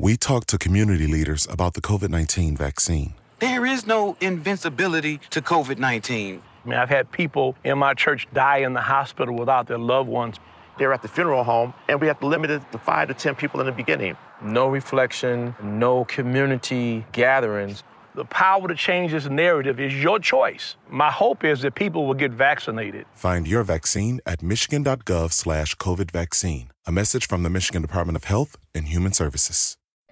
[0.00, 3.14] We talked to community leaders about the COVID 19 vaccine.
[3.40, 6.40] There is no invincibility to COVID 19.
[6.64, 10.08] I mean, I've had people in my church die in the hospital without their loved
[10.08, 10.36] ones.
[10.78, 13.34] They're at the funeral home, and we have to limit it to five to 10
[13.34, 14.16] people in the beginning.
[14.40, 17.82] No reflection, no community gatherings.
[18.14, 20.76] The power to change this narrative is your choice.
[20.88, 23.06] My hope is that people will get vaccinated.
[23.14, 26.70] Find your vaccine at michigan.gov slash COVID vaccine.
[26.86, 29.77] A message from the Michigan Department of Health and Human Services.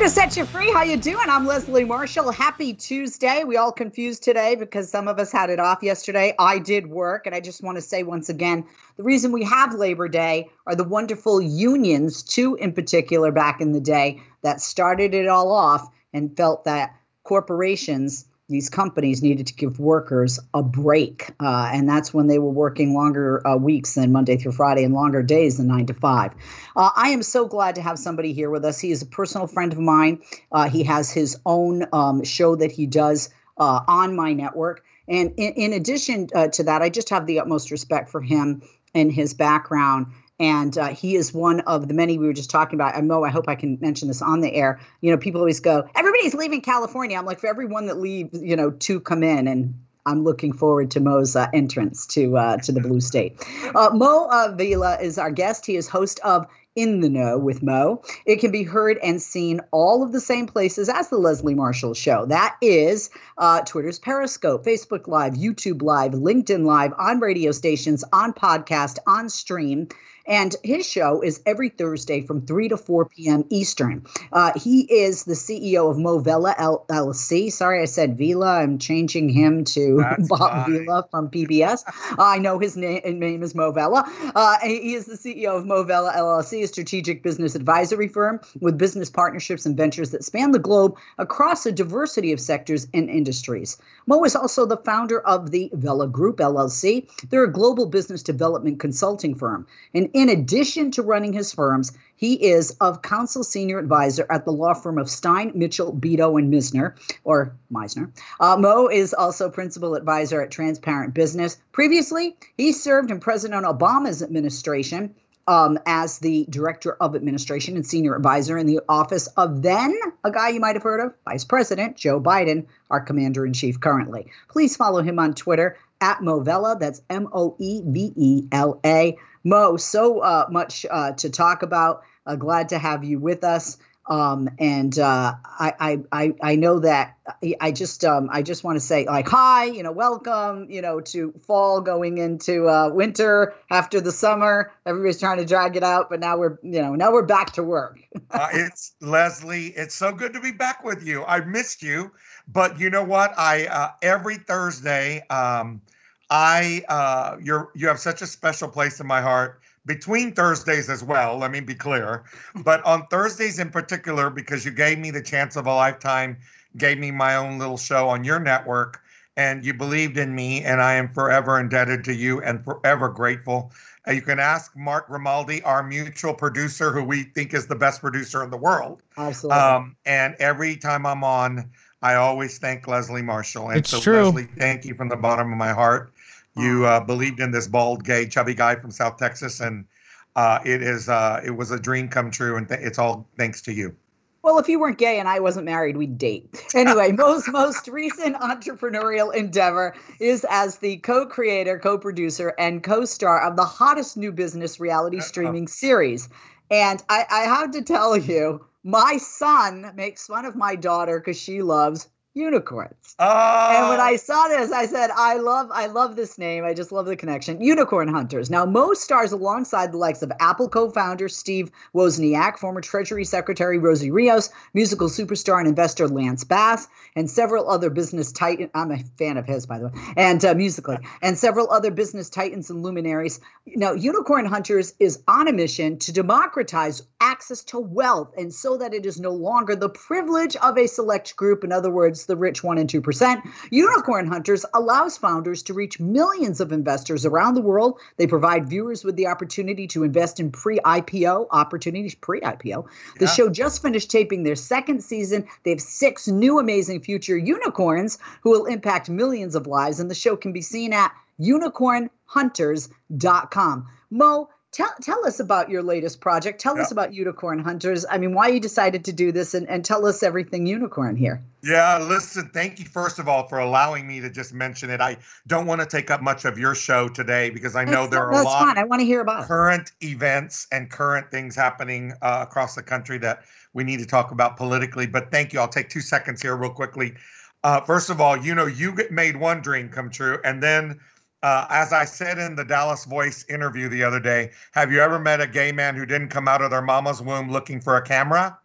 [0.00, 0.72] To set you free.
[0.72, 1.28] How you doing?
[1.28, 2.30] I'm Leslie Marshall.
[2.30, 3.44] Happy Tuesday.
[3.44, 6.34] We all confused today because some of us had it off yesterday.
[6.38, 8.64] I did work, and I just want to say once again,
[8.96, 13.72] the reason we have Labor Day are the wonderful unions, two in particular back in
[13.72, 19.54] the day that started it all off and felt that corporations these companies needed to
[19.54, 21.30] give workers a break.
[21.40, 24.92] Uh, and that's when they were working longer uh, weeks than Monday through Friday and
[24.92, 26.32] longer days than nine to five.
[26.76, 28.78] Uh, I am so glad to have somebody here with us.
[28.78, 30.20] He is a personal friend of mine.
[30.50, 34.84] Uh, he has his own um, show that he does uh, on my network.
[35.08, 38.62] And in, in addition uh, to that, I just have the utmost respect for him
[38.94, 40.06] and his background
[40.40, 42.96] and uh, he is one of the many we were just talking about.
[42.96, 44.80] And Moe, I hope I can mention this on the air.
[45.02, 47.16] You know, people always go, everybody's leaving California.
[47.16, 49.74] I'm like, for everyone that leaves, you know, two come in, and
[50.06, 53.46] I'm looking forward to Moe's uh, entrance to uh, to the blue state.
[53.74, 55.66] Uh, Moe uh, Vila is our guest.
[55.66, 58.02] He is host of in the Know with Moe.
[58.26, 61.94] It can be heard and seen all of the same places as the Leslie Marshall
[61.94, 62.26] Show.
[62.26, 68.32] That is uh, Twitter's Periscope, Facebook Live, YouTube Live, LinkedIn Live, on radio stations, on
[68.32, 69.88] podcast, on stream.
[70.30, 73.44] And his show is every Thursday from 3 to 4 p.m.
[73.50, 74.06] Eastern.
[74.32, 77.50] Uh, he is the CEO of Moe Vela LLC.
[77.50, 78.60] Sorry, I said Vila.
[78.60, 80.70] I'm changing him to That's Bob fine.
[80.70, 81.82] Vila from PBS.
[82.16, 84.04] I know his name, name is Moe Vela.
[84.36, 88.78] Uh, he is the CEO of Moe Vela LLC, a strategic business advisory firm with
[88.78, 93.78] business partnerships and ventures that span the globe across a diversity of sectors and industries.
[94.06, 97.08] Moe is also the founder of the Vela Group LLC.
[97.30, 99.66] They're a global business development consulting firm.
[99.92, 104.52] And in addition to running his firms, he is of counsel senior advisor at the
[104.52, 106.94] law firm of Stein, Mitchell, Beto, and Misner,
[107.24, 108.10] or Meisner.
[108.38, 111.56] Uh, Moe is also principal advisor at Transparent Business.
[111.72, 115.14] Previously, he served in President Obama's administration
[115.46, 120.30] um, as the director of administration and senior advisor in the office of then a
[120.30, 124.30] guy you might have heard of, Vice President Joe Biden, our commander in chief currently.
[124.48, 126.78] Please follow him on Twitter at MoeVela.
[126.78, 129.16] That's M O E V E L A.
[129.42, 132.02] Moe, so uh, much uh, to talk about.
[132.26, 133.78] Uh, glad to have you with us.
[134.10, 137.16] Um, and uh, I, I, I know that
[137.60, 141.00] I just, um, I just want to say like, hi, you know, welcome, you know,
[141.00, 144.72] to fall going into uh, winter after the summer.
[144.84, 147.62] Everybody's trying to drag it out, but now we're, you know, now we're back to
[147.62, 148.00] work.
[148.32, 149.68] uh, it's Leslie.
[149.68, 151.24] It's so good to be back with you.
[151.24, 152.10] I missed you,
[152.48, 153.32] but you know what?
[153.38, 155.24] I uh, every Thursday.
[155.30, 155.82] Um,
[156.28, 161.02] I uh, you're you have such a special place in my heart between Thursdays as
[161.02, 161.38] well.
[161.38, 162.24] Let me be clear,
[162.64, 166.38] but on Thursdays in particular, because you gave me the chance of a lifetime,
[166.76, 169.02] gave me my own little show on your network,
[169.36, 173.72] and you believed in me, and I am forever indebted to you and forever grateful.
[174.06, 178.00] Uh, you can ask Mark Grimaldi, our mutual producer, who we think is the best
[178.00, 179.02] producer in the world.
[179.16, 179.60] Absolutely.
[179.60, 181.70] Um, and every time I'm on,
[182.02, 183.68] I always thank Leslie Marshall.
[183.68, 184.24] And it's so, true.
[184.24, 186.12] Leslie, thank you from the bottom of my heart.
[186.56, 189.86] You uh, believed in this bald, gay, chubby guy from South Texas, and
[190.34, 193.62] uh, it is uh, it was a dream come true, and th- it's all thanks
[193.62, 193.96] to you.
[194.42, 196.66] Well, if you weren't gay and I wasn't married, we'd date.
[196.74, 203.64] Anyway, most most recent entrepreneurial endeavor is as the co-creator, co-producer, and co-star of the
[203.64, 206.28] hottest new business reality streaming series.
[206.70, 211.38] And I, I have to tell you, my son makes fun of my daughter because
[211.38, 213.16] she loves unicorns.
[213.18, 216.64] Oh, And when I saw this, I said, I love, I love this name.
[216.64, 217.60] I just love the connection.
[217.60, 218.50] Unicorn Hunters.
[218.50, 224.10] Now, Moe stars alongside the likes of Apple co-founder Steve Wozniak, former Treasury Secretary Rosie
[224.10, 226.86] Rios, musical superstar and investor Lance Bass,
[227.16, 228.70] and several other business titan.
[228.74, 232.30] I'm a fan of his, by the way, and uh, musically, and several other business
[232.30, 233.40] titans and luminaries.
[233.66, 238.94] Now, Unicorn Hunters is on a mission to democratize access to wealth, and so that
[238.94, 241.64] it is no longer the privilege of a select group.
[241.64, 243.44] In other words, the rich one and two percent.
[243.70, 247.98] Unicorn Hunters allows founders to reach millions of investors around the world.
[248.16, 252.14] They provide viewers with the opportunity to invest in pre-IPO opportunities.
[252.14, 252.86] Pre-IPO.
[253.18, 253.30] The Yeah.
[253.30, 255.46] show just finished taping their second season.
[255.64, 260.14] They have six new amazing future unicorns who will impact millions of lives, and the
[260.14, 263.86] show can be seen at unicornhunters.com.
[264.10, 266.60] Moe, tell tell us about your latest project.
[266.60, 268.06] Tell us about Unicorn Hunters.
[268.08, 271.42] I mean, why you decided to do this, and, and tell us everything unicorn here.
[271.62, 275.00] Yeah, listen, thank you first of all for allowing me to just mention it.
[275.00, 278.22] I don't want to take up much of your show today because I know there
[278.22, 278.78] are a lot fine.
[278.78, 279.46] I want to hear about it.
[279.46, 284.30] current events and current things happening uh, across the country that we need to talk
[284.30, 285.06] about politically.
[285.06, 285.60] But thank you.
[285.60, 287.14] I'll take two seconds here, real quickly.
[287.62, 290.38] Uh, first of all, you know, you made one dream come true.
[290.44, 290.98] And then,
[291.42, 295.18] uh, as I said in the Dallas Voice interview the other day, have you ever
[295.18, 298.02] met a gay man who didn't come out of their mama's womb looking for a
[298.02, 298.58] camera?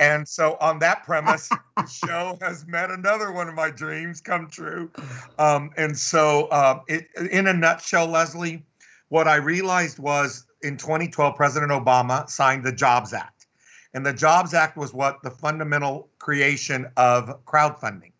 [0.00, 4.48] And so, on that premise, the show has met another one of my dreams come
[4.48, 4.90] true.
[5.38, 8.64] Um, and so, uh, it, in a nutshell, Leslie,
[9.10, 13.46] what I realized was in 2012, President Obama signed the Jobs Act.
[13.92, 18.11] And the Jobs Act was what the fundamental creation of crowdfunding.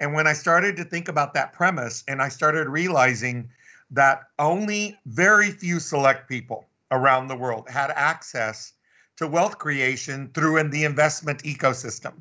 [0.00, 3.50] And when I started to think about that premise, and I started realizing
[3.90, 8.72] that only very few select people around the world had access
[9.16, 12.14] to wealth creation through in the investment ecosystem.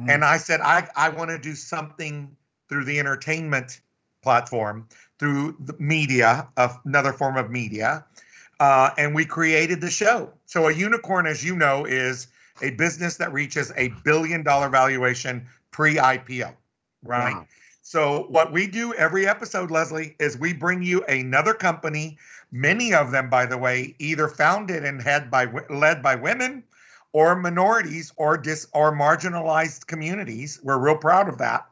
[0.00, 0.14] Mm.
[0.14, 2.34] And I said, I, I want to do something
[2.68, 3.80] through the entertainment
[4.22, 4.88] platform,
[5.18, 8.04] through the media, of another form of media.
[8.60, 10.32] Uh, and we created the show.
[10.46, 12.28] So a unicorn, as you know, is
[12.60, 16.54] a business that reaches a billion dollar valuation pre-IPO,
[17.02, 17.34] right?
[17.34, 17.46] Wow.
[17.82, 22.18] So what we do every episode, Leslie, is we bring you another company.
[22.52, 26.64] Many of them, by the way, either founded and had by led by women,
[27.12, 30.60] or minorities, or dis or marginalized communities.
[30.62, 31.66] We're real proud of that.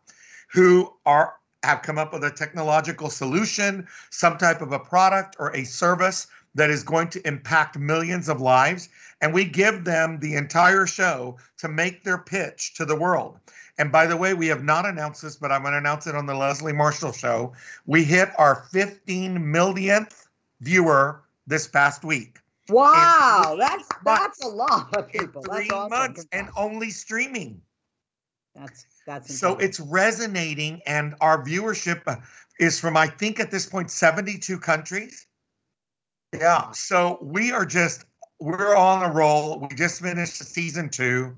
[0.53, 5.55] Who are have come up with a technological solution, some type of a product or
[5.55, 8.89] a service that is going to impact millions of lives.
[9.21, 13.39] And we give them the entire show to make their pitch to the world.
[13.79, 16.15] And by the way, we have not announced this, but I'm going to announce it
[16.15, 17.53] on the Leslie Marshall show.
[17.85, 20.29] We hit our 15 millionth
[20.61, 22.39] viewer this past week
[22.69, 25.43] Wow, that's that's a lot of people.
[25.43, 25.91] three That's awesome.
[25.91, 27.61] months and only streaming.
[28.55, 32.17] That's that's So it's resonating, and our viewership uh,
[32.59, 35.27] is from, I think, at this point, 72 countries.
[36.33, 36.71] Yeah.
[36.73, 38.05] So we are just,
[38.41, 39.61] we're on a roll.
[39.61, 41.37] We just finished season two.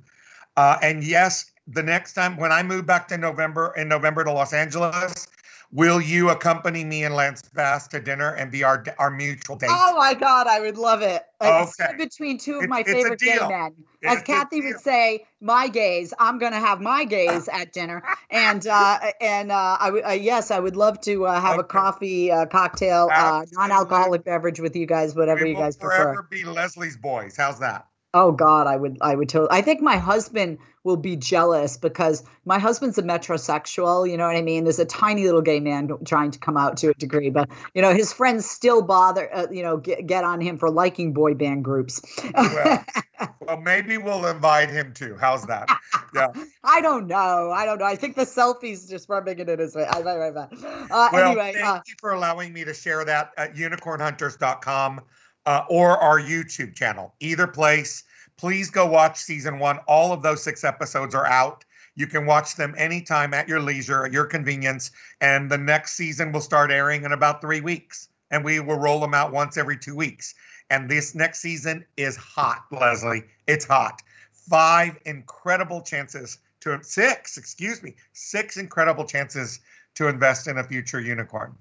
[0.57, 4.33] Uh, and yes, the next time when I move back to November, in November to
[4.33, 5.29] Los Angeles,
[5.71, 9.69] will you accompany me and Lance Bass to dinner and be our our mutual date?
[9.71, 11.23] Oh my God, I would love it.
[11.43, 11.97] Okay.
[11.97, 13.75] between two of It- my favorite gay men.
[14.05, 16.15] As It's Kathy would say, my gays.
[16.21, 20.53] I'm going to have my gays at dinner, and uh, and uh, I uh, yes,
[20.53, 24.87] I would love to uh, have a coffee, uh, cocktail, uh, non-alcoholic beverage with you
[24.87, 26.15] guys, whatever you guys prefer.
[26.15, 27.37] forever be Leslie's boys.
[27.37, 27.89] How's that?
[28.19, 29.57] Oh God, I would, I would totally.
[29.57, 34.11] I think my husband will be jealous because my husband's a metrosexual.
[34.11, 34.65] You know what I mean?
[34.65, 37.83] There's a tiny little gay man trying to come out to a degree, but you
[37.83, 41.35] know his friends still bother, uh, you know, get, get on him for liking boy
[41.35, 42.03] band groups.
[42.35, 42.85] Well,
[43.41, 45.17] well, maybe we'll invite him too.
[45.21, 45.69] How's that?
[46.13, 46.29] Yeah.
[46.65, 47.53] I don't know.
[47.53, 47.87] I don't know.
[47.87, 49.87] I think the selfies just rubbing it in his face.
[49.93, 50.49] I, I, I, uh,
[50.91, 55.03] Well, anyway, thank uh, you for allowing me to share that at unicornhunters.com
[55.49, 57.15] uh, or our YouTube channel.
[57.21, 58.05] Either place,
[58.39, 59.79] please go watch season one.
[59.87, 61.65] All of those six episodes are out.
[61.97, 64.93] You can watch them anytime at your leisure, at your convenience.
[65.21, 68.09] And the next season will start airing in about three weeks.
[68.31, 70.35] And we will roll them out once every two weeks.
[70.71, 73.25] And this next season is hot, Leslie.
[73.47, 74.03] It's hot.
[74.33, 79.61] Five incredible chances to six, excuse me, six incredible chances
[79.95, 81.55] to invest in a future unicorn.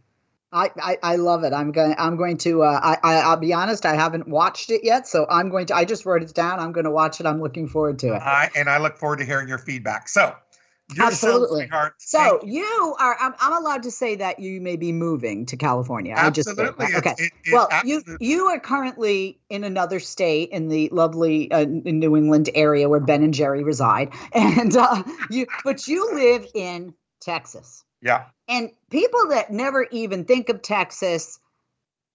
[0.51, 1.51] I, I, I love it.
[1.51, 1.95] I'm going.
[1.97, 2.63] I'm going to.
[2.63, 3.85] Uh, I, I, I'll be honest.
[3.85, 5.75] I haven't watched it yet, so I'm going to.
[5.75, 6.59] I just wrote it down.
[6.59, 7.25] I'm going to watch it.
[7.25, 8.21] I'm looking forward to it.
[8.21, 10.07] I and I look forward to hearing your feedback.
[10.07, 10.33] So,
[10.97, 11.67] Absolutely.
[11.69, 11.89] So.
[11.97, 12.61] So you.
[12.61, 13.17] you are.
[13.19, 16.15] I'm, I'm allowed to say that you may be moving to California.
[16.17, 16.47] I just.
[16.47, 16.95] Absolutely.
[16.95, 17.15] Okay.
[17.17, 21.65] It- it well, absolutely- you you are currently in another state in the lovely uh,
[21.65, 25.47] New England area where Ben and Jerry reside, and uh, you.
[25.65, 28.25] But you live in Texas, Yeah.
[28.47, 31.39] and people that never even think of Texas.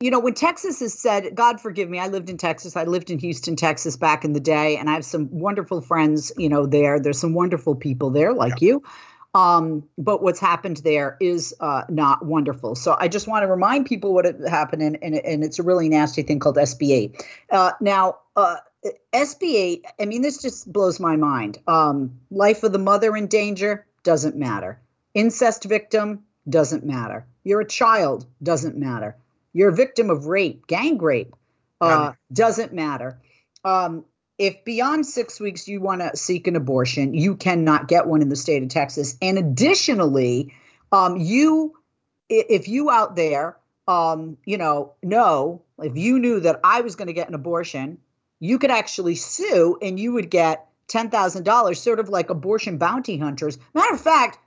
[0.01, 2.77] You know, when Texas is said, God forgive me, I lived in Texas.
[2.77, 6.33] I lived in Houston, Texas back in the day, and I have some wonderful friends,
[6.37, 6.99] you know, there.
[6.99, 8.83] There's some wonderful people there like you.
[9.35, 12.75] Um, but what's happened there is uh, not wonderful.
[12.75, 15.89] So I just want to remind people what happened, and, and, and it's a really
[15.89, 17.23] nasty thing called SB8.
[17.51, 18.57] Uh, now, uh,
[19.12, 21.59] SB8, I mean, this just blows my mind.
[21.67, 24.82] Um, life of the mother in danger doesn't matter.
[25.14, 27.26] Incest victim doesn't matter.
[27.45, 29.16] You're a child doesn't matter.
[29.52, 31.35] You're a victim of rape, gang rape
[31.81, 33.21] uh, doesn't matter.
[33.64, 34.04] Um,
[34.38, 38.28] if beyond six weeks you want to seek an abortion, you cannot get one in
[38.28, 39.16] the state of Texas.
[39.21, 40.54] And additionally,
[40.90, 41.76] um, you,
[42.28, 47.09] if you out there, um, you know, know if you knew that I was going
[47.09, 47.99] to get an abortion,
[48.40, 52.78] you could actually sue and you would get ten thousand dollars, sort of like abortion
[52.78, 53.59] bounty hunters.
[53.75, 54.38] Matter of fact,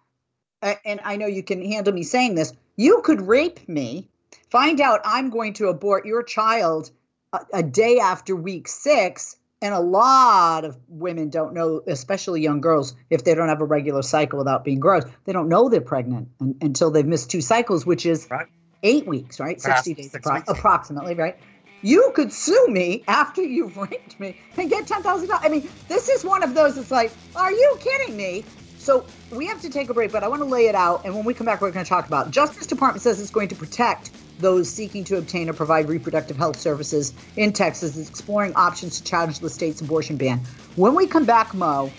[0.86, 4.08] and I know you can handle me saying this, you could rape me,
[4.50, 6.92] find out I'm going to abort your child
[7.34, 9.38] a, a day after week six.
[9.62, 13.66] And a lot of women don't know, especially young girls, if they don't have a
[13.66, 17.42] regular cycle without being gross, they don't know they're pregnant un- until they've missed two
[17.42, 18.48] cycles, which is Right.
[18.84, 19.60] eight weeks, right?
[19.60, 20.50] Perhaps 60 days six appro- weeks.
[20.50, 21.38] approximately, right?
[21.82, 25.30] You could sue me after you've raped me and get $10,000.
[25.42, 28.44] I mean, this is one of those, it's like, are you kidding me?
[28.86, 31.06] So we have to take a break, but I want to lay it out.
[31.06, 33.48] And when we come back, we're going to talk about Justice Department says it's going
[33.48, 37.98] to protect those seeking to obtain or provide reproductive health services in Texas.
[37.98, 40.40] It's exploring options to challenge the state's abortion ban.
[40.76, 41.92] When we come back, Mo,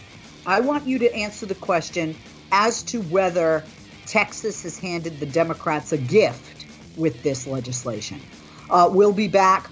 [0.47, 2.15] I want you to answer the question
[2.53, 3.65] as to whether
[4.07, 6.67] Texas has handed the Democrats a gift
[6.97, 8.21] with this legislation.
[8.71, 9.69] Uh, we'll be back.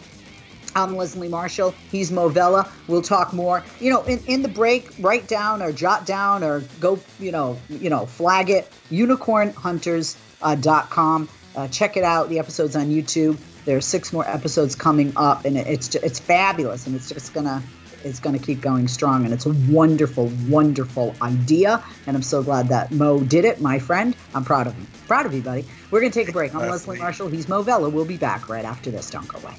[0.76, 1.72] I'm Leslie Marshall.
[1.90, 2.68] He's Moe Vela.
[2.88, 3.62] We'll talk more.
[3.80, 7.56] You know, in, in the break, write down or jot down or go, you know,
[7.68, 8.68] you know, flag it.
[8.90, 11.28] Unicornhunters.com.
[11.56, 12.28] Uh, check it out.
[12.28, 13.38] The episodes on YouTube.
[13.64, 17.62] There are six more episodes coming up, and it's it's fabulous, and it's just gonna
[18.02, 22.68] it's gonna keep going strong, and it's a wonderful, wonderful idea, and I'm so glad
[22.68, 24.16] that Moe did it, my friend.
[24.34, 24.86] I'm proud of him.
[25.06, 25.64] Proud of you, buddy.
[25.90, 26.54] We're gonna take a break.
[26.54, 26.98] I'm Leslie Leslie.
[26.98, 27.28] Marshall.
[27.28, 27.88] He's Moe Vela.
[27.88, 29.08] We'll be back right after this.
[29.08, 29.54] Don't go away.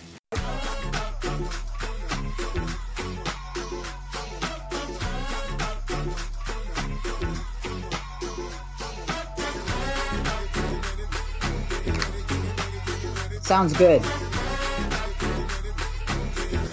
[13.46, 14.02] Sounds good.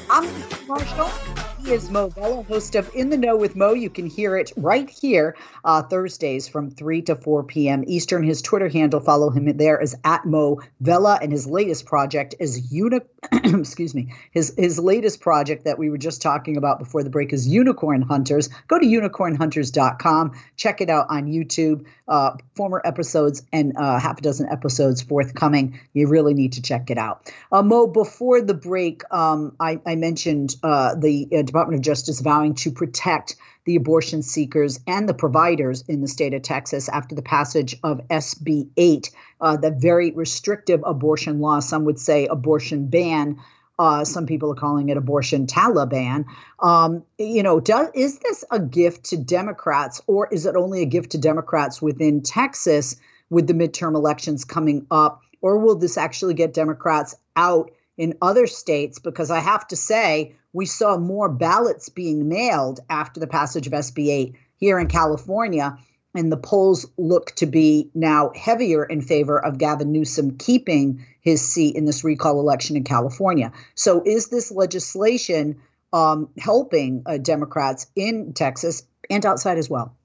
[0.09, 0.27] I'm
[0.67, 1.32] Marshall.
[1.65, 3.73] He is Moe Vela, host of In the Know with Moe.
[3.73, 7.85] You can hear it right here uh, Thursdays from 3 to 4 p.m.
[7.87, 8.25] Eastern.
[8.25, 12.73] His Twitter handle, follow him there, is at Moe Vela, and his latest project is
[12.73, 12.99] Uni.
[13.33, 14.13] excuse me.
[14.33, 18.03] His his latest project that we were just talking about before the break is Unicorn
[18.03, 18.49] Hunters.
[18.67, 20.33] Go to unicornhunters.com.
[20.57, 21.87] Check it out on YouTube.
[22.09, 25.79] Uh, former episodes and uh, half a dozen episodes forthcoming.
[25.93, 27.33] You really need to check it out.
[27.53, 32.21] Uh, Moe, before the break, um, I, I mentioned uh, the uh, Department of Justice
[32.21, 37.15] vowing to protect the abortion seekers and the providers in the state of Texas after
[37.15, 42.87] the passage of SB 8, uh, the very restrictive abortion law, some would say abortion
[42.87, 43.39] ban.
[43.79, 46.25] Uh, some people are calling it abortion Taliban.
[46.61, 50.87] Um, you know, does, is this a gift to Democrats, or is it only a
[50.87, 52.97] gift to Democrats within Texas
[53.31, 58.47] with the midterm elections coming up, or will this actually get Democrats out in other
[58.47, 58.99] states?
[58.99, 63.73] Because I have to say, we saw more ballots being mailed after the passage of
[63.73, 65.79] SB 8 here in California.
[66.15, 71.41] And the polls look to be now heavier in favor of Gavin Newsom keeping his
[71.41, 73.51] seat in this recall election in California.
[73.77, 75.59] So, is this legislation
[75.95, 79.97] um, helping uh, Democrats in Texas and outside as well?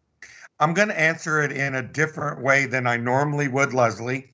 [0.62, 4.32] I'm going to answer it in a different way than I normally would, Leslie,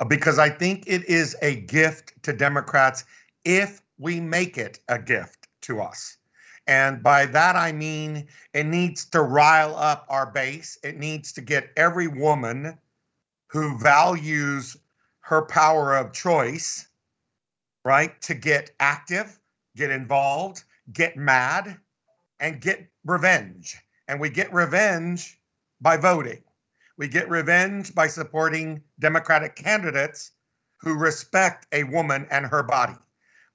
[0.00, 3.04] uh, because I think it is a gift to Democrats
[3.44, 6.16] if we make it a gift to us.
[6.66, 10.78] And by that, I mean it needs to rile up our base.
[10.84, 12.78] It needs to get every woman
[13.48, 14.76] who values
[15.20, 16.88] her power of choice,
[17.84, 19.38] right, to get active,
[19.76, 21.78] get involved, get mad,
[22.40, 23.76] and get revenge.
[24.08, 25.38] And we get revenge
[25.80, 26.42] by voting.
[26.96, 30.32] We get revenge by supporting Democratic candidates
[30.80, 32.96] who respect a woman and her body.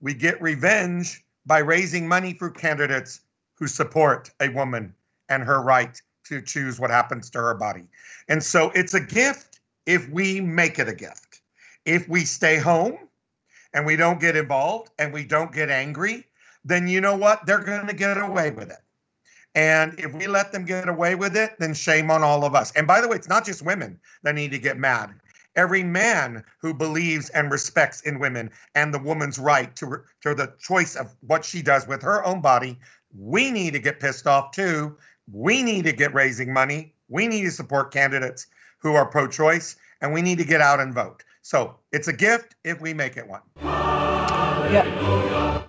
[0.01, 3.21] We get revenge by raising money for candidates
[3.55, 4.93] who support a woman
[5.29, 7.87] and her right to choose what happens to her body.
[8.27, 11.41] And so it's a gift if we make it a gift.
[11.85, 12.97] If we stay home
[13.73, 16.25] and we don't get involved and we don't get angry,
[16.65, 17.45] then you know what?
[17.45, 18.81] They're going to get away with it.
[19.55, 22.73] And if we let them get away with it, then shame on all of us.
[22.73, 25.11] And by the way, it's not just women that need to get mad.
[25.57, 30.53] Every man who believes and respects in women and the woman's right to, to the
[30.59, 32.79] choice of what she does with her own body,
[33.17, 34.95] we need to get pissed off too.
[35.31, 36.93] We need to get raising money.
[37.09, 38.45] We need to support candidates
[38.77, 41.23] who are pro choice, and we need to get out and vote.
[41.41, 43.41] So it's a gift if we make it one.
[44.69, 45.63] Yeah.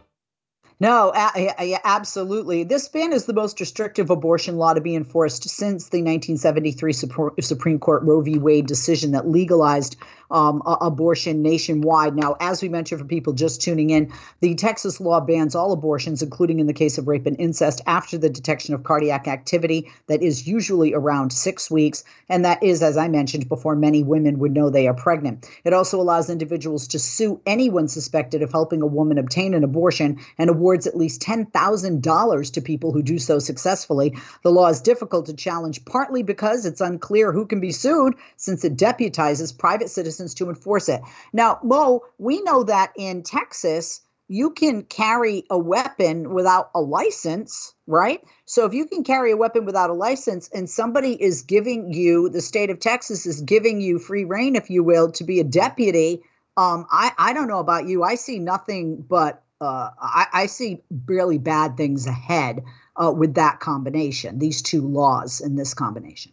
[0.81, 2.63] No, a- absolutely.
[2.63, 6.93] This ban is the most restrictive abortion law to be enforced since the 1973
[7.41, 8.39] Supreme Court Roe v.
[8.39, 9.97] Wade decision that legalized
[10.31, 12.15] um, abortion nationwide.
[12.15, 16.23] Now, as we mentioned for people just tuning in, the Texas law bans all abortions,
[16.23, 20.23] including in the case of rape and incest, after the detection of cardiac activity that
[20.23, 22.05] is usually around six weeks.
[22.29, 25.49] And that is, as I mentioned before, many women would know they are pregnant.
[25.65, 30.19] It also allows individuals to sue anyone suspected of helping a woman obtain an abortion
[30.37, 34.15] and awards at least $10,000 to people who do so successfully.
[34.43, 38.65] The law is difficult to challenge, partly because it's unclear who can be sued, since
[38.65, 41.01] it deputizes private citizens to enforce it.
[41.33, 47.73] Now, Moe, we know that in Texas, you can carry a weapon without a license,
[47.87, 48.23] right?
[48.45, 52.29] So if you can carry a weapon without a license and somebody is giving you,
[52.29, 55.45] the state of Texas is giving you free reign, if you will, to be a
[55.45, 56.25] deputy,
[56.59, 58.03] um, I, I don't know about you.
[58.03, 62.62] I see nothing but, uh, I, I see really bad things ahead
[62.97, 66.33] uh, with that combination, these two laws in this combination.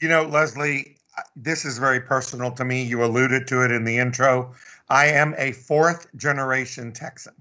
[0.00, 0.96] You know, Leslie,
[1.36, 2.82] this is very personal to me.
[2.82, 4.54] You alluded to it in the intro.
[4.88, 7.34] I am a fourth generation Texan,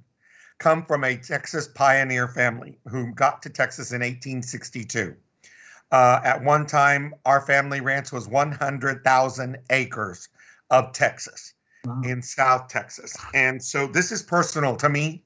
[0.57, 5.15] come from a Texas pioneer family who got to Texas in 1862.
[5.91, 10.29] Uh, at one time, our family ranch was 100,000 acres
[10.71, 11.53] of Texas
[12.03, 13.17] in South Texas.
[13.33, 15.23] And so this is personal to me.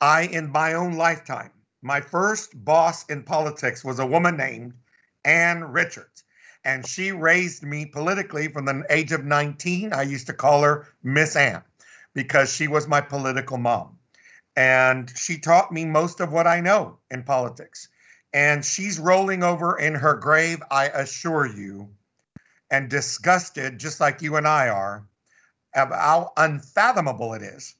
[0.00, 1.50] I, in my own lifetime,
[1.82, 4.74] my first boss in politics was a woman named
[5.24, 6.24] Ann Richards
[6.66, 9.92] and she raised me politically from the age of 19.
[9.92, 11.62] I used to call her Miss Ann
[12.12, 14.00] because she was my political mom.
[14.56, 17.88] And she taught me most of what I know in politics.
[18.32, 21.90] And she's rolling over in her grave, I assure you,
[22.68, 25.06] and disgusted, just like you and I are,
[25.76, 27.74] of how unfathomable it is.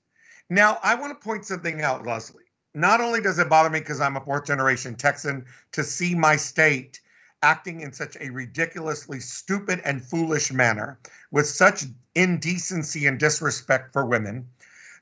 [0.48, 2.44] Now, I want to point something out, Leslie.
[2.74, 6.37] Not only does it bother me because I'm a fourth generation Texan to see my
[6.37, 7.00] state
[7.42, 10.98] acting in such a ridiculously stupid and foolish manner
[11.30, 14.46] with such indecency and disrespect for women.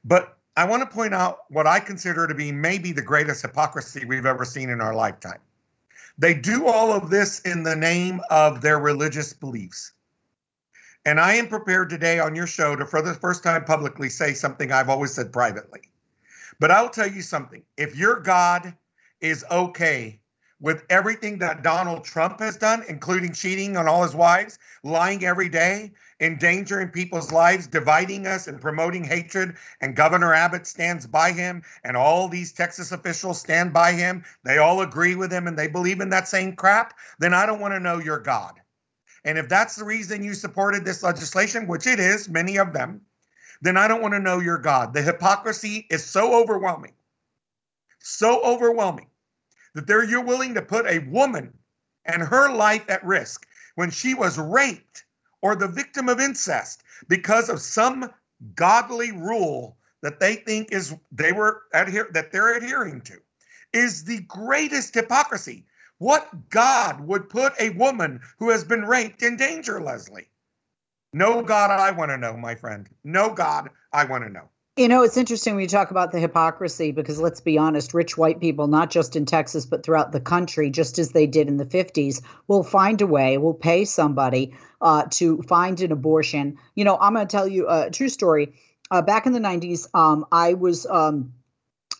[0.04, 4.04] But I want to point out what I consider to be maybe the greatest hypocrisy
[4.04, 5.40] we've ever seen in our lifetime.
[6.16, 9.92] They do all of this in the name of their religious beliefs.
[11.06, 14.32] And I am prepared today on your show to, for the first time publicly, say
[14.32, 15.82] something I've always said privately.
[16.60, 18.74] But I'll tell you something if your God
[19.20, 20.20] is okay
[20.60, 25.48] with everything that Donald Trump has done, including cheating on all his wives, lying every
[25.50, 29.56] day, endangering people's lives, dividing us, and promoting hatred.
[29.82, 34.24] And Governor Abbott stands by him, and all these Texas officials stand by him.
[34.42, 36.94] They all agree with him and they believe in that same crap.
[37.18, 38.60] Then I don't want to know your God.
[39.24, 43.00] And if that's the reason you supported this legislation, which it is, many of them,
[43.62, 44.92] then I don't want to know your God.
[44.92, 46.92] The hypocrisy is so overwhelming,
[48.00, 49.06] so overwhelming
[49.74, 51.52] that they're you're willing to put a woman
[52.04, 55.04] and her life at risk when she was raped
[55.40, 58.10] or the victim of incest because of some
[58.54, 63.18] godly rule that they think is they were adhere that they're adhering to
[63.72, 65.64] is the greatest hypocrisy.
[65.98, 70.28] What God would put a woman who has been raped in danger, Leslie?
[71.12, 72.88] No God I want to know, my friend.
[73.04, 74.48] No God I want to know.
[74.76, 78.18] You know, it's interesting when you talk about the hypocrisy because let's be honest, rich
[78.18, 81.58] white people, not just in Texas, but throughout the country, just as they did in
[81.58, 86.58] the 50s, will find a way, will pay somebody uh, to find an abortion.
[86.74, 88.54] You know, I'm going to tell you a true story.
[88.90, 91.34] Uh, back in the 90s, um, I was um,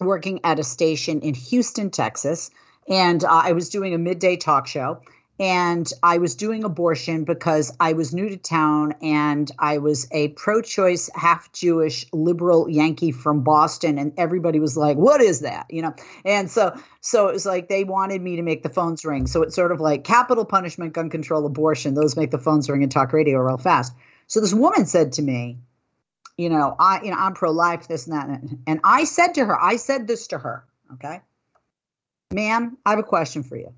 [0.00, 2.50] working at a station in Houston, Texas,
[2.88, 5.00] and uh, I was doing a midday talk show
[5.40, 10.28] and I was doing abortion because I was new to town and I was a
[10.28, 13.98] pro choice, half Jewish liberal Yankee from Boston.
[13.98, 15.66] And everybody was like, what is that?
[15.70, 15.94] You know?
[16.24, 19.26] And so, so it was like they wanted me to make the phones ring.
[19.26, 21.94] So it's sort of like capital punishment, gun control, abortion.
[21.94, 23.92] Those make the phones ring and talk radio real fast.
[24.28, 25.58] So this woman said to me,
[26.36, 28.40] you know, I, you know, I'm pro life, this and that.
[28.68, 31.20] And I said to her, I said this to her, okay,
[32.34, 33.72] ma'am, I have a question for you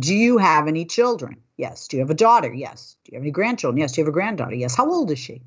[0.00, 1.36] Do you have any children?
[1.56, 1.88] Yes.
[1.88, 2.52] Do you have a daughter?
[2.52, 2.96] Yes.
[3.04, 3.80] Do you have any grandchildren?
[3.80, 3.92] Yes.
[3.92, 4.54] Do you have a granddaughter?
[4.54, 4.74] Yes.
[4.74, 5.42] How old is she?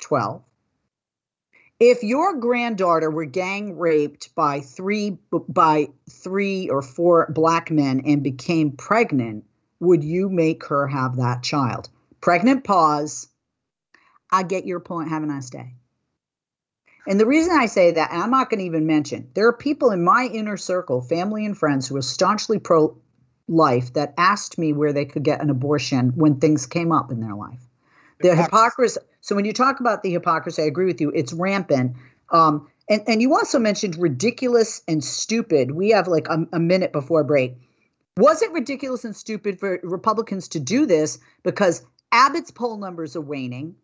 [0.00, 0.42] 12.
[1.80, 5.16] If your granddaughter were gang raped by three
[5.48, 9.44] by three or four black men and became pregnant,
[9.80, 11.88] would you make her have that child?
[12.20, 13.28] Pregnant pause.
[14.30, 15.08] I get your point.
[15.08, 15.74] Have a nice day.
[17.06, 19.52] And the reason I say that, and I'm not going to even mention, there are
[19.52, 22.96] people in my inner circle, family and friends, who are staunchly pro
[23.48, 27.20] life that asked me where they could get an abortion when things came up in
[27.20, 27.60] their life.
[28.20, 29.00] The hypocrisy.
[29.22, 31.10] So when you talk about the hypocrisy, I agree with you.
[31.10, 31.96] It's rampant.
[32.30, 35.70] Um, and and you also mentioned ridiculous and stupid.
[35.70, 37.56] We have like a, a minute before break.
[38.16, 41.82] Was it ridiculous and stupid for Republicans to do this because
[42.12, 43.76] Abbott's poll numbers are waning?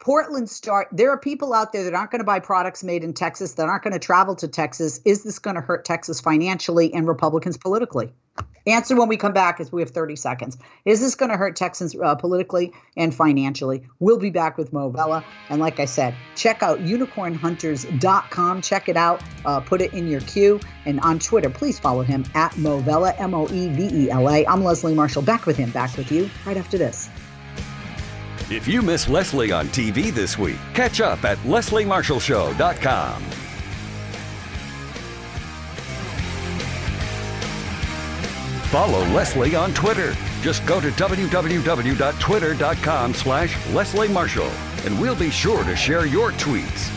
[0.00, 3.14] Portland start there are people out there that aren't going to buy products made in
[3.14, 5.00] Texas that aren't going to travel to Texas.
[5.04, 8.12] Is this going to hurt Texas financially and Republicans politically?
[8.66, 10.56] Answer when we come back as we have 30 seconds.
[10.86, 13.86] Is this going to hurt Texans uh, politically and financially?
[13.98, 15.22] We'll be back with Moe Vela.
[15.50, 18.62] And like I said, check out unicornhunters.com.
[18.62, 19.22] Check it out.
[19.44, 20.60] Uh, put it in your queue.
[20.86, 24.30] And on Twitter, please follow him at Moe Vela, M O E V E L
[24.30, 24.46] A.
[24.46, 25.22] I'm Leslie Marshall.
[25.22, 25.70] Back with him.
[25.70, 27.10] Back with you right after this.
[28.50, 33.22] If you miss Leslie on TV this week, catch up at lesliemarshallshow.com.
[38.70, 40.14] Follow Leslie on Twitter.
[40.42, 44.50] Just go to www.twitter.com slash Leslie Marshall,
[44.84, 46.90] and we'll be sure to share your tweets.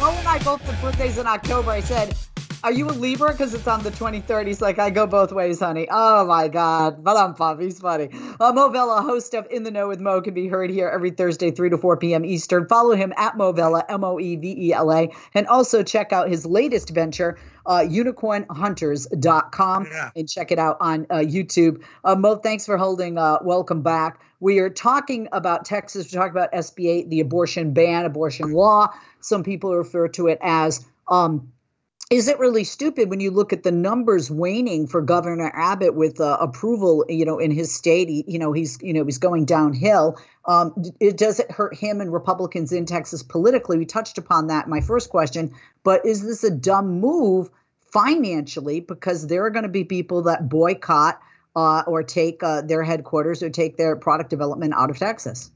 [0.00, 1.70] Moe and I both had birthdays in October.
[1.70, 2.16] I said,
[2.64, 3.30] are you a Libra?
[3.30, 4.46] Because it's on the 23rd.
[4.46, 5.86] He's like, I go both ways, honey.
[5.90, 7.04] Oh my God.
[7.04, 7.62] But I'm pumped.
[7.62, 8.08] He's funny.
[8.40, 11.10] Uh, Moe Vela, host of In the Know with Moe, can be heard here every
[11.10, 12.24] Thursday, 3 to 4 p.m.
[12.24, 12.66] Eastern.
[12.66, 15.10] Follow him at Moe Vela, M O E V E L A.
[15.34, 20.10] And also check out his latest venture, uh, unicornhunters.com, yeah.
[20.16, 21.84] and check it out on uh, YouTube.
[22.02, 23.18] Uh, Moe, thanks for holding.
[23.18, 24.22] Uh, welcome back.
[24.40, 26.10] We are talking about Texas.
[26.10, 28.88] We're talking about SB 8, the abortion ban, abortion law.
[29.20, 31.52] Some people refer to it as um,
[32.10, 36.20] is it really stupid when you look at the numbers waning for Governor Abbott with
[36.20, 38.08] uh, approval, you know, in his state?
[38.08, 40.18] He, you know, he's, you know, he's going downhill.
[40.44, 43.78] Um, it does it hurt him and Republicans in Texas politically?
[43.78, 47.48] We touched upon that in my first question, but is this a dumb move
[47.90, 51.20] financially because there are going to be people that boycott
[51.56, 55.50] uh, or take uh, their headquarters or take their product development out of Texas?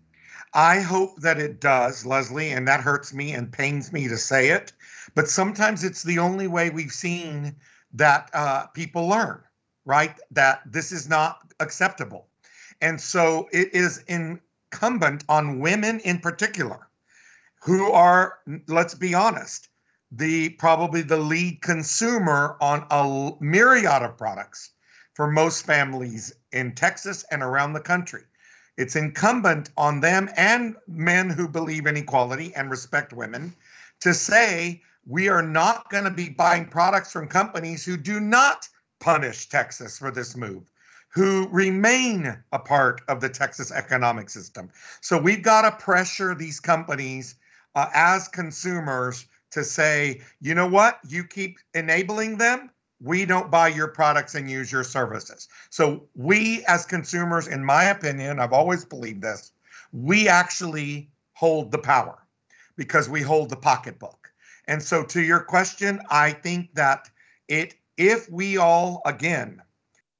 [0.54, 4.48] I hope that it does, Leslie, and that hurts me and pains me to say
[4.48, 4.72] it.
[5.14, 7.56] But sometimes it's the only way we've seen
[7.94, 9.42] that uh, people learn,
[9.84, 10.14] right?
[10.30, 12.28] That this is not acceptable.
[12.80, 16.88] And so it is incumbent on women in particular,
[17.62, 19.68] who are, let's be honest,
[20.10, 24.70] the probably the lead consumer on a myriad of products
[25.14, 28.22] for most families in Texas and around the country.
[28.78, 33.52] It's incumbent on them and men who believe in equality and respect women
[34.00, 38.68] to say we are not going to be buying products from companies who do not
[39.00, 40.70] punish Texas for this move,
[41.08, 44.70] who remain a part of the Texas economic system.
[45.00, 47.34] So we've got to pressure these companies
[47.74, 52.70] uh, as consumers to say, you know what, you keep enabling them.
[53.00, 55.48] We don't buy your products and use your services.
[55.70, 59.52] So, we as consumers, in my opinion, I've always believed this,
[59.92, 62.18] we actually hold the power
[62.76, 64.30] because we hold the pocketbook.
[64.66, 67.08] And so, to your question, I think that
[67.46, 69.62] it, if we all again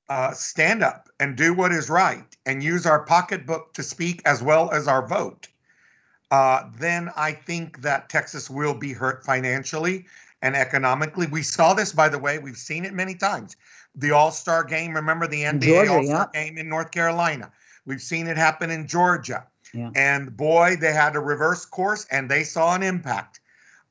[0.09, 4.43] uh, stand up and do what is right and use our pocketbook to speak as
[4.43, 5.49] well as our vote,
[6.31, 10.07] uh, then I think that Texas will be hurt financially
[10.43, 11.27] and economically.
[11.27, 13.57] We saw this, by the way, we've seen it many times.
[13.95, 16.45] The All Star game, remember the NBA All Star yeah.
[16.45, 17.51] game in North Carolina?
[17.87, 19.47] We've seen it happen in Georgia.
[19.75, 19.91] Yeah.
[19.95, 23.41] And boy, they had a reverse course and they saw an impact.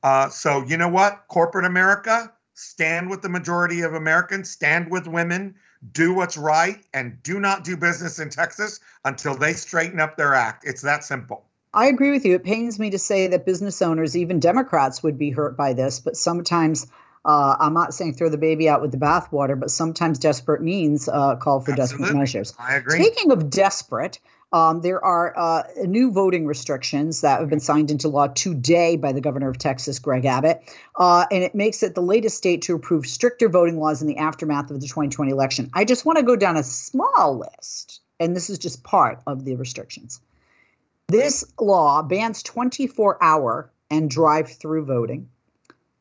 [0.02, 1.24] Uh, so, you know what?
[1.28, 5.54] Corporate America, stand with the majority of Americans, stand with women,
[5.92, 10.34] do what's right, and do not do business in Texas until they straighten up their
[10.34, 10.64] act.
[10.64, 11.47] It's that simple.
[11.78, 12.34] I agree with you.
[12.34, 16.00] It pains me to say that business owners, even Democrats, would be hurt by this,
[16.00, 16.88] but sometimes.
[17.24, 21.08] Uh, I'm not saying throw the baby out with the bathwater, but sometimes desperate means
[21.08, 22.06] uh, call for Absolutely.
[22.06, 22.54] desperate measures.
[22.58, 23.02] I agree.
[23.02, 24.18] Speaking of desperate,
[24.52, 29.12] um, there are uh, new voting restrictions that have been signed into law today by
[29.12, 30.62] the governor of Texas, Greg Abbott.
[30.96, 34.16] Uh, and it makes it the latest state to approve stricter voting laws in the
[34.16, 35.70] aftermath of the 2020 election.
[35.74, 39.44] I just want to go down a small list, and this is just part of
[39.44, 40.20] the restrictions.
[41.10, 45.30] This law bans 24 hour and drive through voting,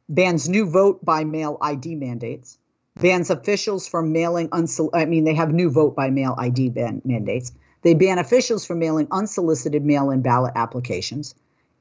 [0.10, 2.58] bans new vote by mail ID mandates,
[3.00, 7.02] bans officials from mailing unsol- I mean, they have new vote by mail ID ban-
[7.06, 7.54] mandates.
[7.84, 11.36] They ban officials from mailing unsolicited mail in ballot applications.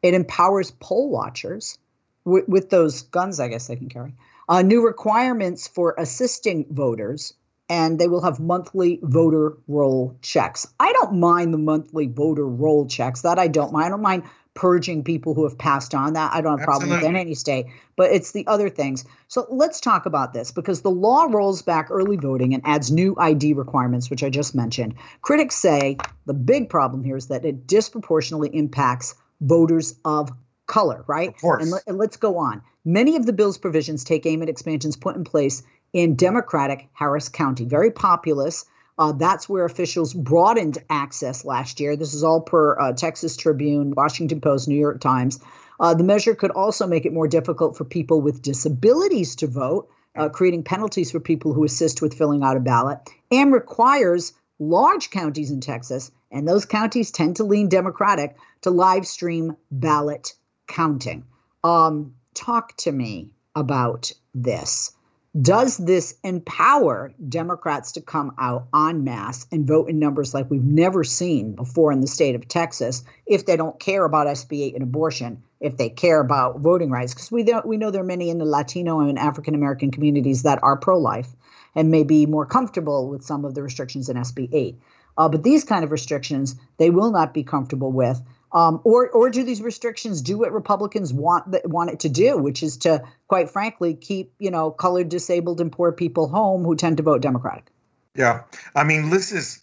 [0.05, 1.79] It empowers poll watchers
[2.25, 4.15] with, with those guns, I guess they can carry.
[4.49, 7.35] Uh, new requirements for assisting voters,
[7.69, 10.67] and they will have monthly voter roll checks.
[10.79, 13.23] I don't mind the monthly voter roll checks.
[13.23, 13.87] That I don't mind.
[13.87, 14.23] I don't mind
[14.55, 16.33] purging people who have passed on that.
[16.33, 19.05] I don't have a problem with in any state, but it's the other things.
[19.29, 23.15] So let's talk about this because the law rolls back early voting and adds new
[23.19, 24.95] ID requirements, which I just mentioned.
[25.21, 30.31] Critics say the big problem here is that it disproportionately impacts voters of
[30.67, 31.29] color, right?
[31.29, 31.63] Of course.
[31.63, 32.63] And, let, and let's go on.
[32.85, 37.29] Many of the bill's provisions take aim at expansions put in place in Democratic Harris
[37.29, 38.65] County, very populous.
[38.99, 41.97] Uh, that's where officials broadened access last year.
[41.97, 45.39] This is all per uh, Texas Tribune, Washington Post, New York Times.
[45.79, 49.89] Uh, the measure could also make it more difficult for people with disabilities to vote,
[50.17, 52.99] uh, creating penalties for people who assist with filling out a ballot,
[53.31, 59.07] and requires large counties in Texas, and those counties tend to lean Democratic, to live
[59.07, 60.33] stream ballot
[60.67, 61.25] counting.
[61.63, 64.96] Um, talk to me about this.
[65.43, 70.63] Does this empower Democrats to come out en masse and vote in numbers like we've
[70.63, 74.75] never seen before in the state of Texas if they don't care about SB 8
[74.75, 77.13] and abortion, if they care about voting rights?
[77.13, 80.63] Because we, we know there are many in the Latino and African American communities that
[80.63, 81.35] are pro life
[81.75, 84.81] and may be more comfortable with some of the restrictions in SB 8.
[85.19, 88.23] Uh, but these kind of restrictions, they will not be comfortable with.
[88.53, 92.63] Um, or, or do these restrictions do what Republicans want want it to do, which
[92.63, 96.97] is to, quite frankly, keep you know colored, disabled, and poor people home who tend
[96.99, 97.67] to vote Democratic?
[98.15, 99.61] Yeah, I mean, this is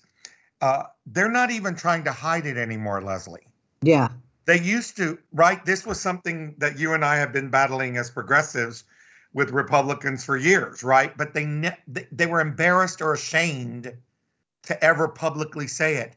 [0.62, 3.48] uh, they're not even trying to hide it anymore, Leslie.
[3.82, 4.10] Yeah,
[4.46, 5.64] they used to, right?
[5.66, 8.84] This was something that you and I have been battling as progressives
[9.34, 11.16] with Republicans for years, right?
[11.18, 13.94] But they ne- they were embarrassed or ashamed
[14.64, 16.16] to ever publicly say it.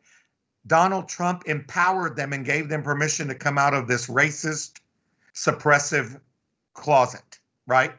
[0.66, 4.80] Donald Trump empowered them and gave them permission to come out of this racist,
[5.34, 6.20] suppressive
[6.74, 7.92] closet, right?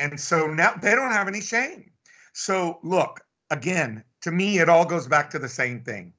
[0.00, 1.90] And so now they don't have any shame.
[2.32, 3.20] So, look,
[3.50, 6.12] again, to me, it all goes back to the same thing.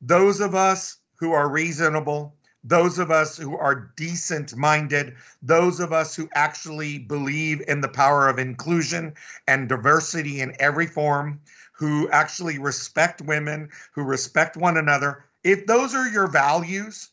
[0.00, 5.92] Those of us who are reasonable, those of us who are decent minded, those of
[5.92, 9.14] us who actually believe in the power of inclusion
[9.48, 11.40] and diversity in every form,
[11.76, 17.10] who actually respect women, who respect one another, if those are your values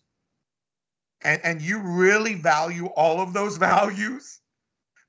[1.22, 4.40] and, and you really value all of those values,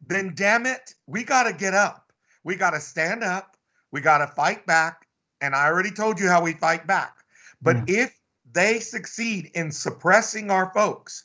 [0.07, 2.13] then damn it, we got to get up.
[2.43, 3.57] We got to stand up.
[3.93, 5.07] We got to fight back.
[5.41, 7.19] And I already told you how we fight back.
[7.63, 7.91] But mm.
[7.91, 8.19] if
[8.53, 11.25] they succeed in suppressing our folks,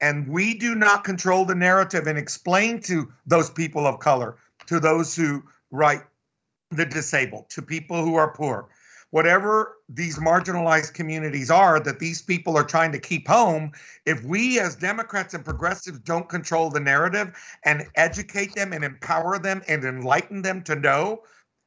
[0.00, 4.78] and we do not control the narrative and explain to those people of color, to
[4.78, 5.42] those who
[5.72, 6.02] write
[6.70, 8.68] the disabled, to people who are poor,
[9.10, 13.72] whatever these marginalized communities are that these people are trying to keep home,
[14.04, 19.38] if we as Democrats and progressives don't control the narrative and educate them and empower
[19.38, 21.22] them and enlighten them to know,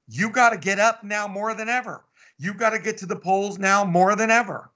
[0.07, 2.03] you got to get up now more than ever.
[2.37, 4.69] You got to get to the polls now more than ever.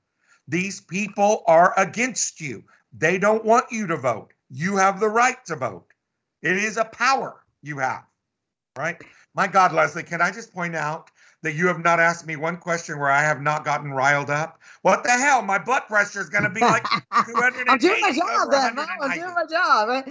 [0.48, 2.64] These people are against you.
[2.98, 4.34] They don't want you to vote.
[4.50, 5.88] You have the right to vote.
[6.42, 8.04] It is a power you have,
[8.78, 9.02] right?
[9.34, 11.12] My God, Leslie, can I just point out
[11.42, 14.62] that you have not asked me one question where I have not gotten riled up?
[14.82, 15.42] What the hell?
[15.42, 16.84] My blood pressure is going to be like
[17.26, 18.80] 280 I'm doing my job, then.
[19.02, 20.08] I'm doing my job.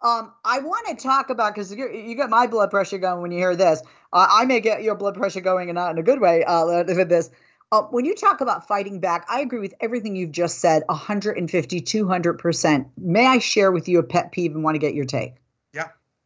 [0.00, 3.32] Um, I want to talk about because you, you get my blood pressure going when
[3.32, 3.82] you hear this.
[4.12, 6.64] Uh, I may get your blood pressure going and not in a good way uh,
[6.86, 7.30] with this.
[7.70, 11.80] Uh, when you talk about fighting back, I agree with everything you've just said 150,
[11.80, 12.90] 200%.
[12.96, 15.34] May I share with you a pet peeve and want to get your take?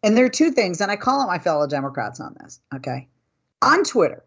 [0.02, 2.60] And there are two things, and I call out my fellow Democrats on this.
[2.74, 3.08] Okay.
[3.60, 4.24] On Twitter,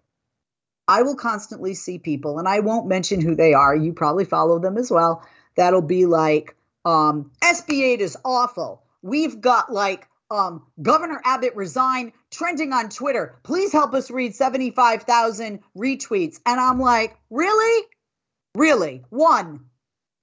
[0.88, 3.75] I will constantly see people, and I won't mention who they are.
[3.75, 5.25] You probably follow them as well.
[5.57, 8.83] That'll be like, um, SB 8 is awful.
[9.01, 13.38] We've got like um, Governor Abbott resign trending on Twitter.
[13.43, 16.39] Please help us read 75,000 retweets.
[16.45, 17.85] And I'm like, really?
[18.55, 19.03] Really?
[19.09, 19.65] One,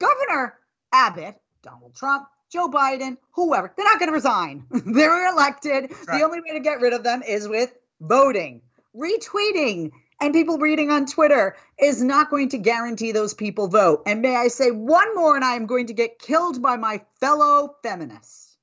[0.01, 0.59] Governor
[0.93, 4.67] Abbott, Donald Trump, Joe Biden, whoever, they're not going to resign.
[4.71, 5.91] they're elected.
[6.07, 6.19] Right.
[6.19, 8.61] The only way to get rid of them is with voting.
[8.95, 14.03] Retweeting and people reading on Twitter is not going to guarantee those people vote.
[14.07, 17.01] And may I say one more, and I am going to get killed by my
[17.21, 18.55] fellow feminists.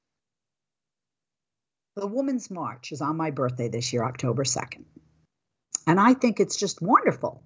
[1.96, 4.86] The Women's March is on my birthday this year, October 2nd.
[5.88, 7.44] And I think it's just wonderful.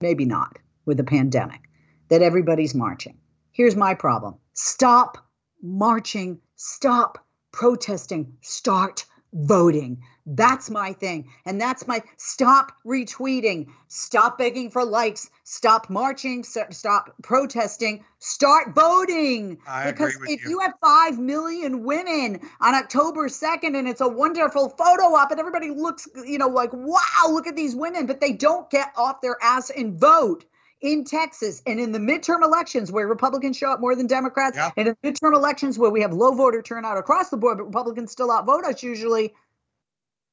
[0.00, 1.60] Maybe not with the pandemic,
[2.08, 3.18] that everybody's marching.
[3.52, 5.25] Here's my problem stop
[5.62, 7.18] marching, stop
[7.52, 10.02] protesting, start voting.
[10.24, 11.28] That's my thing.
[11.44, 19.58] And that's my stop retweeting, stop begging for likes, stop marching, stop protesting, start voting.
[19.68, 20.50] I because if you.
[20.50, 20.60] you.
[20.60, 25.70] have 5 million women on October 2nd and it's a wonderful photo op and everybody
[25.70, 29.36] looks, you know, like, wow, look at these women, but they don't get off their
[29.42, 30.44] ass and vote
[30.80, 34.70] in Texas and in the midterm elections where Republicans show up more than Democrats, yeah.
[34.76, 38.12] and in midterm elections where we have low voter turnout across the board, but Republicans
[38.12, 39.32] still outvote us usually,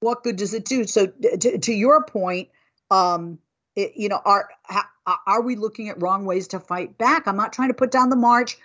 [0.02, 0.86] what good does it do?
[0.86, 2.50] So, to, to your point,
[2.92, 3.40] um,
[3.76, 4.50] it, you know, are
[5.28, 7.28] are we looking at wrong ways to fight back?
[7.28, 8.58] I'm not trying to put down the march.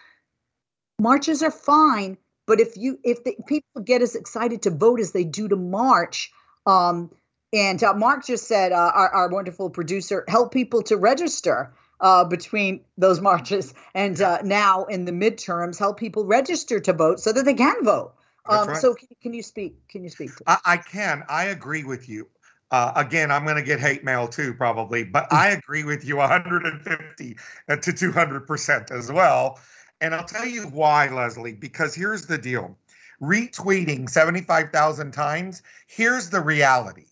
[1.01, 5.13] Marches are fine, but if you if the people get as excited to vote as
[5.13, 6.33] they do to march,
[6.67, 7.11] um,
[7.53, 12.25] and uh, Mark just said, uh, our, our, wonderful producer, help people to register uh,
[12.25, 17.33] between those marches and uh, now in the midterms, help people register to vote so
[17.33, 18.13] that they can vote.
[18.47, 18.77] Um, right.
[18.77, 19.89] So can, can, you speak?
[19.89, 20.31] Can you speak?
[20.47, 21.23] I, I, can.
[21.29, 22.29] I agree with you.
[22.71, 26.17] Uh, again, I'm going to get hate mail too, probably, but I agree with you
[26.17, 27.37] 150
[27.69, 29.59] to 200 percent as well.
[30.01, 31.55] And I'll tell you why, Leslie.
[31.55, 32.77] Because here's the deal:
[33.21, 35.63] retweeting 75,000 times.
[35.87, 37.07] Here's the reality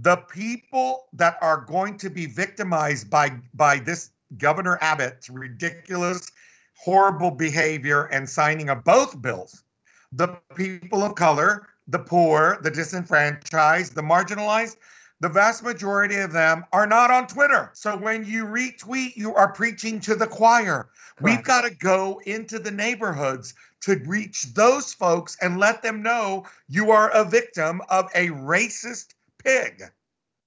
[0.00, 6.30] the people that are going to be victimized by by this Governor Abbott's ridiculous,
[6.74, 9.62] horrible behavior and signing of both bills,
[10.12, 14.76] the people of color, the poor, the disenfranchised, the marginalized,
[15.20, 17.70] the vast majority of them are not on Twitter.
[17.74, 20.88] So when you retweet, you are preaching to the choir.
[21.16, 21.22] Correct.
[21.22, 26.44] We've got to go into the neighborhoods to reach those folks and let them know
[26.68, 29.82] you are a victim of a racist pig.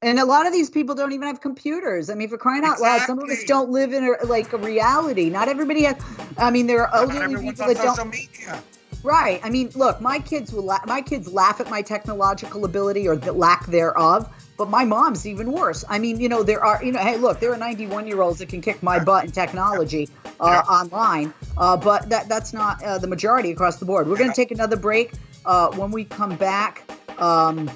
[0.04, 2.12] And a lot of these people don't even have computers.
[2.12, 2.88] I mean, for crying out exactly.
[2.88, 5.30] loud, some of us don't live in a, like a reality.
[5.30, 5.96] Not everybody has.
[6.38, 8.12] I mean, there are elderly people that don't.
[8.12, 8.62] Media.
[9.04, 9.40] Right.
[9.44, 10.66] I mean, look, my kids will.
[10.66, 14.32] La- my kids laugh at my technological ability or the lack thereof.
[14.56, 15.84] But my mom's even worse.
[15.90, 18.40] I mean, you know, there are, you know, hey, look, there are 91 year olds
[18.40, 20.74] that can kick my butt in technology uh, yeah.
[20.74, 24.08] online, uh, but that that's not uh, the majority across the board.
[24.08, 25.14] We're going to take another break.
[25.46, 26.84] Uh, when we come back.
[27.18, 27.72] Um,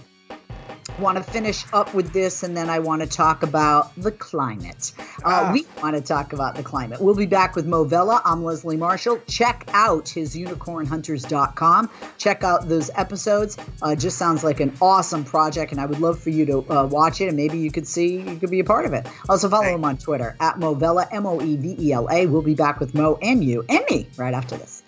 [1.00, 4.94] want to finish up with this and then I want to talk about the climate.
[5.00, 5.52] Uh, ah.
[5.54, 7.02] We want to talk about the climate.
[7.02, 8.22] We'll be back with Moe Vela.
[8.26, 9.20] I'm Leslie Marshall.
[9.28, 11.90] Check out his unicornhunters.com.
[12.18, 13.58] Check out those episodes.
[13.82, 16.86] Uh, just sounds like an awesome project, and I would love for you to uh,
[16.88, 19.08] watch it and maybe you could see, you could be a part of it.
[19.30, 22.28] Also, follow him on Twitter at Moe Vela, M O E V E L A.
[22.28, 24.81] We'll be back with Moe and you and me right after this.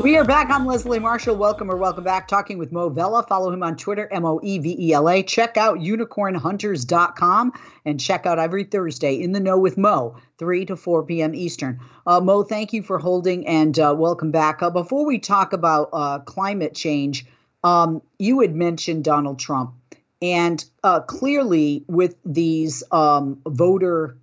[0.00, 0.50] We are back.
[0.50, 1.36] I'm Leslie Marshall.
[1.36, 2.26] Welcome or welcome back.
[2.26, 3.24] Talking with Moe Vela.
[3.28, 5.22] Follow him on Twitter, M O E V E L A.
[5.22, 7.52] Check out unicornhunters.com
[7.84, 11.34] and check out every Thursday in the know with Moe, 3 to 4 p.m.
[11.34, 11.78] Eastern.
[12.06, 14.62] Uh, Moe, thank you for holding and uh, welcome back.
[14.62, 17.26] Uh, before we talk about uh, climate change,
[17.62, 19.74] um, you had mentioned Donald Trump.
[20.22, 24.16] And uh, clearly, with these um, voter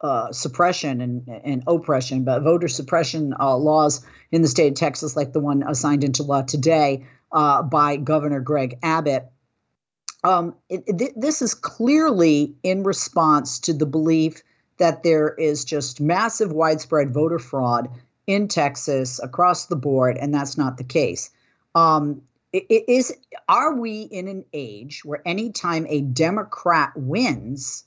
[0.00, 5.16] uh, suppression and, and oppression, but voter suppression uh, laws in the state of Texas,
[5.16, 9.28] like the one signed into law today uh, by Governor Greg Abbott.
[10.24, 14.42] Um, it, it, this is clearly in response to the belief
[14.78, 17.88] that there is just massive, widespread voter fraud
[18.26, 21.30] in Texas across the board, and that's not the case.
[21.74, 23.12] Um, is
[23.48, 27.84] are we in an age where anytime a Democrat wins,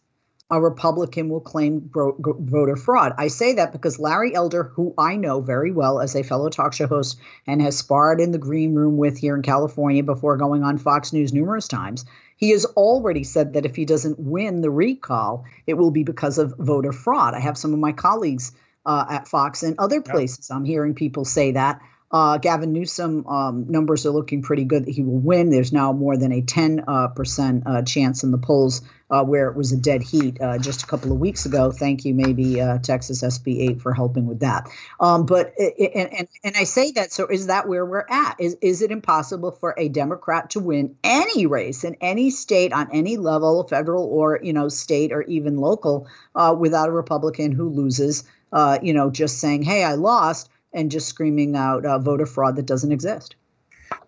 [0.51, 3.13] a Republican will claim bro- voter fraud.
[3.17, 6.73] I say that because Larry Elder, who I know very well as a fellow talk
[6.73, 10.61] show host and has sparred in the green room with here in California before going
[10.63, 12.03] on Fox News numerous times,
[12.35, 16.37] he has already said that if he doesn't win the recall, it will be because
[16.37, 17.33] of voter fraud.
[17.33, 18.51] I have some of my colleagues
[18.85, 20.51] uh, at Fox and other places.
[20.51, 21.81] I'm hearing people say that.
[22.11, 25.49] Uh, Gavin Newsom um, numbers are looking pretty good that he will win.
[25.49, 29.49] There's now more than a 10 uh, percent, uh, chance in the polls uh, where
[29.49, 31.71] it was a dead heat uh, just a couple of weeks ago.
[31.71, 34.69] Thank you, maybe uh, Texas SB 8 for helping with that.
[34.99, 38.35] Um, but it, and, and, and I say that, so is that where we're at?
[38.39, 42.89] Is, is it impossible for a Democrat to win any race in any state on
[42.91, 46.07] any level, federal or, you know, state or even local,
[46.57, 48.23] without a Republican who loses,
[48.81, 52.65] you know, just saying, hey, I lost and just screaming out uh, voter fraud that
[52.65, 53.35] doesn't exist.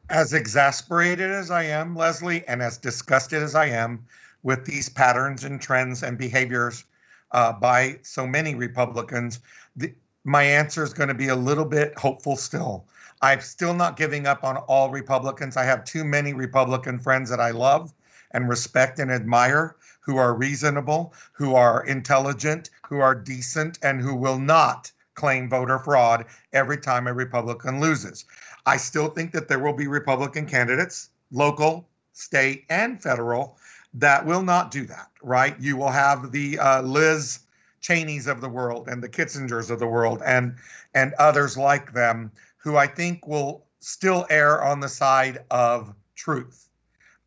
[0.09, 4.05] As exasperated as I am, Leslie, and as disgusted as I am
[4.43, 6.83] with these patterns and trends and behaviors
[7.31, 9.39] uh, by so many Republicans,
[9.75, 12.85] the, my answer is going to be a little bit hopeful still.
[13.21, 15.55] I'm still not giving up on all Republicans.
[15.55, 17.93] I have too many Republican friends that I love
[18.31, 24.13] and respect and admire who are reasonable, who are intelligent, who are decent, and who
[24.13, 28.25] will not claim voter fraud every time a Republican loses.
[28.65, 33.57] I still think that there will be Republican candidates, local, state, and federal,
[33.93, 35.59] that will not do that, right?
[35.59, 37.39] You will have the uh, Liz
[37.81, 40.55] Cheneys of the world and the Kinzingers of the world and
[40.93, 46.69] and others like them who I think will still err on the side of truth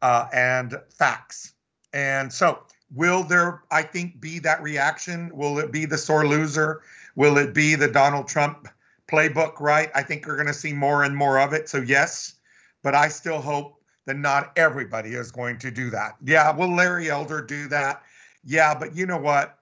[0.01, 1.53] uh, and facts.
[1.93, 2.63] And so,
[2.95, 5.31] will there, I think, be that reaction?
[5.35, 6.83] Will it be the sore loser?
[7.17, 8.69] Will it be the Donald Trump
[9.09, 9.91] playbook, right?
[9.95, 11.69] I think we're going to see more and more of it.
[11.69, 12.35] So, yes,
[12.83, 16.17] but I still hope that not everybody is going to do that.
[16.25, 18.03] Yeah, will Larry Elder do that?
[18.45, 19.59] Yeah, but you know what?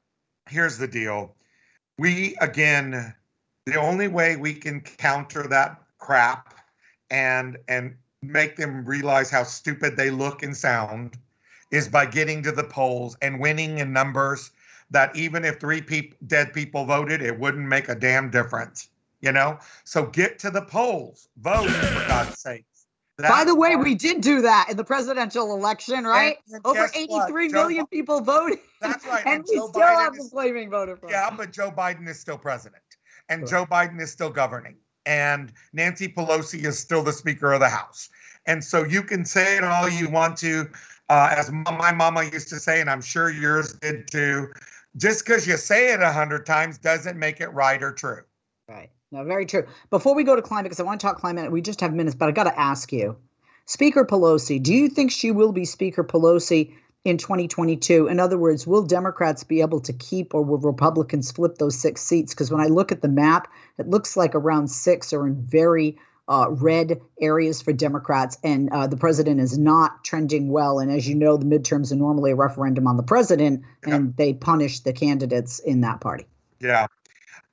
[0.48, 1.34] Here's the deal.
[1.98, 3.14] We, again,
[3.66, 6.54] the only way we can counter that crap
[7.10, 11.16] and and make them realize how stupid they look and sound
[11.70, 14.50] is by getting to the polls and winning in numbers
[14.94, 18.88] that even if three peop- dead people voted, it wouldn't make a damn difference.
[19.20, 22.64] You know, so get to the polls, vote for God's sake.
[23.16, 26.36] By the way, we did do that in the presidential election, right?
[26.64, 28.58] Over eighty-three million people voted.
[28.80, 29.22] That's right.
[29.26, 31.12] and, and we Joe still Biden have the flaming voter fraud.
[31.12, 32.82] Yeah, but Joe Biden is still president,
[33.28, 33.46] and.
[33.46, 34.76] Joe Biden is still governing,
[35.06, 38.10] and Nancy Pelosi is still the Speaker of the House.
[38.46, 40.68] And so you can say it all you want to,
[41.08, 44.52] uh, as my mama used to say, and I'm sure yours did too.
[44.96, 48.22] Just because you say it a hundred times doesn't make it right or true.
[48.68, 48.90] Right.
[49.10, 49.66] No, very true.
[49.90, 52.16] Before we go to climate, because I want to talk climate, we just have minutes,
[52.16, 53.16] but I got to ask you,
[53.66, 56.74] Speaker Pelosi, do you think she will be Speaker Pelosi
[57.04, 58.08] in 2022?
[58.08, 62.02] In other words, will Democrats be able to keep or will Republicans flip those six
[62.02, 62.34] seats?
[62.34, 65.98] Because when I look at the map, it looks like around six are in very
[66.28, 70.78] uh, red areas for Democrats, and uh, the president is not trending well.
[70.78, 73.96] And as you know, the midterms are normally a referendum on the president, yeah.
[73.96, 76.26] and they punish the candidates in that party.
[76.60, 76.86] Yeah,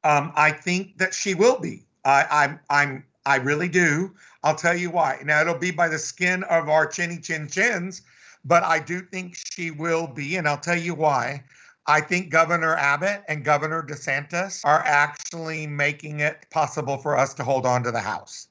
[0.04, 1.86] um, I think that she will be.
[2.06, 4.14] I, I'm, I'm, I really do.
[4.44, 5.20] I'll tell you why.
[5.24, 8.02] Now it'll be by the skin of our chinny chin chins,
[8.46, 11.44] but I do think she will be, and I'll tell you why.
[11.88, 17.44] I think Governor Abbott and Governor DeSantis are actually making it possible for us to
[17.44, 18.48] hold on to the House.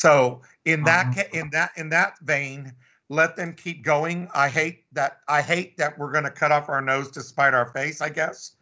[0.00, 1.24] So in that uh-huh.
[1.34, 2.72] in that in that vein,
[3.10, 4.28] let them keep going.
[4.34, 7.52] I hate that I hate that we're going to cut off our nose to spite
[7.52, 8.52] our face, I guess.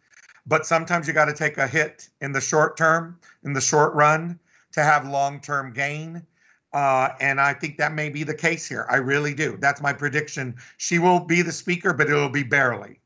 [0.45, 3.93] But sometimes you got to take a hit in the short term, in the short
[3.93, 4.37] run,
[4.73, 6.25] to have long-term gain.
[6.73, 8.85] Uh, and I think that may be the case here.
[8.89, 9.55] I really do.
[9.61, 10.55] That's my prediction.
[10.77, 12.99] She will be the speaker, but it'll be barely.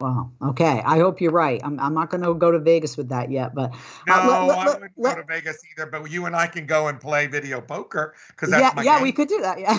[0.00, 0.30] Wow.
[0.42, 0.82] Okay.
[0.84, 1.60] I hope you're right.
[1.64, 3.72] I'm, I'm not going to go to Vegas with that yet, but
[4.08, 5.86] uh, no, let, let, I wouldn't let, go to Vegas either.
[5.86, 8.96] But you and I can go and play video poker because that's yeah, my yeah.
[8.96, 9.02] game.
[9.04, 9.58] We could do that.
[9.58, 9.78] Yeah.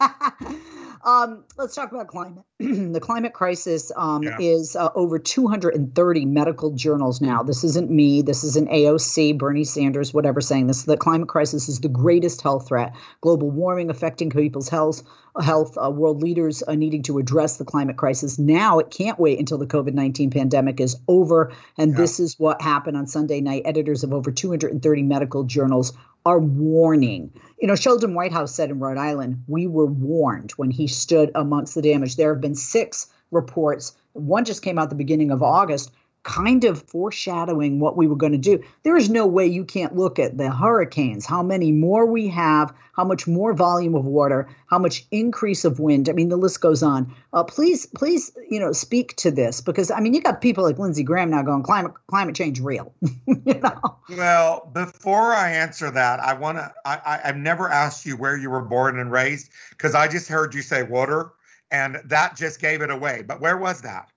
[1.04, 2.44] Um, let's talk about climate.
[2.58, 4.36] the climate crisis um, yeah.
[4.38, 7.42] is uh, over 230 medical journals now.
[7.42, 8.22] This isn't me.
[8.22, 10.84] This isn't AOC, Bernie Sanders, whatever saying this.
[10.84, 12.94] The climate crisis is the greatest health threat.
[13.20, 15.02] Global warming affecting people's health.
[15.40, 18.78] Health uh, world leaders are needing to address the climate crisis now.
[18.78, 21.52] It can't wait until the COVID 19 pandemic is over.
[21.78, 21.96] And yeah.
[21.96, 23.62] this is what happened on Sunday night.
[23.64, 25.94] Editors of over 230 medical journals
[26.24, 27.32] are warning.
[27.60, 31.74] You know, Sheldon Whitehouse said in Rhode Island, we were warned when he stood amongst
[31.74, 32.16] the damage.
[32.16, 33.96] There have been six reports.
[34.12, 35.90] One just came out the beginning of August
[36.22, 38.62] kind of foreshadowing what we were going to do.
[38.84, 42.72] There is no way you can't look at the hurricanes, how many more we have,
[42.94, 46.08] how much more volume of water, how much increase of wind.
[46.08, 47.12] I mean, the list goes on.
[47.32, 50.78] Uh, please, please, you know, speak to this because I mean, you got people like
[50.78, 52.94] Lindsey Graham now going climate climate change real.
[53.26, 53.98] you know.
[54.10, 56.72] Well, before I answer that, I want to.
[56.84, 60.28] I, I I've never asked you where you were born and raised because I just
[60.28, 61.32] heard you say water,
[61.70, 63.22] and that just gave it away.
[63.26, 64.12] But where was that?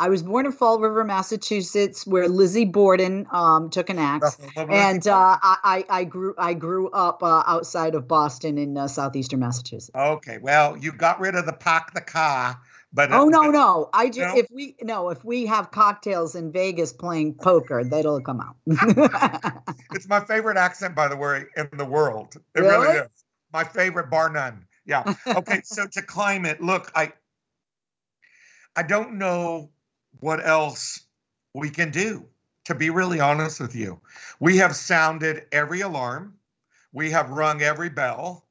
[0.00, 5.06] I was born in Fall River, Massachusetts, where Lizzie Borden um, took an axe, and
[5.06, 9.90] uh, I, I grew I grew up uh, outside of Boston in uh, southeastern Massachusetts.
[9.94, 12.58] Okay, well, you got rid of the park the car,
[12.94, 16.94] but oh no, no, I just if we no if we have cocktails in Vegas
[16.94, 18.56] playing poker, that'll come out.
[19.94, 22.36] it's my favorite accent, by the way, in the world.
[22.56, 24.64] It really, really is my favorite, bar none.
[24.86, 25.14] Yeah.
[25.26, 27.12] Okay, so to climate, look, I
[28.74, 29.70] I don't know
[30.20, 31.00] what else
[31.54, 32.26] we can do.
[32.66, 34.00] To be really honest with you,
[34.38, 36.34] we have sounded every alarm,
[36.92, 38.46] we have rung every bell,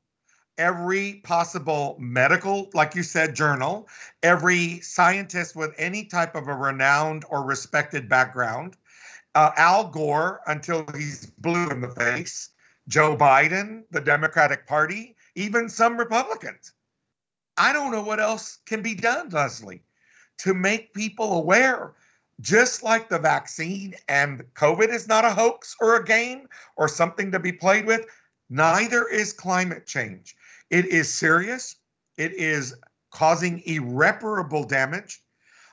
[0.58, 3.88] every possible medical, like you said, journal,
[4.24, 8.76] every scientist with any type of a renowned or respected background,
[9.36, 12.50] uh, Al Gore until he's blue in the face,
[12.90, 16.74] Joe Biden, the Democratic Party, even some Republicans.
[17.56, 19.84] I don't know what else can be done, Leslie
[20.40, 21.94] to make people aware.
[22.42, 27.32] Just like the vaccine and COVID is not a hoax or a game or something
[27.32, 28.06] to be played with,
[28.50, 30.36] Neither is climate change.
[30.70, 31.76] It is serious.
[32.18, 32.76] It is
[33.12, 35.22] causing irreparable damage.